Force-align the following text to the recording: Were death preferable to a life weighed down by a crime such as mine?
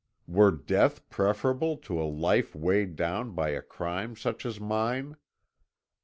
Were 0.25 0.49
death 0.49 1.07
preferable 1.11 1.77
to 1.77 2.01
a 2.01 2.09
life 2.09 2.55
weighed 2.55 2.95
down 2.95 3.35
by 3.35 3.49
a 3.49 3.61
crime 3.61 4.15
such 4.15 4.47
as 4.47 4.59
mine? 4.59 5.15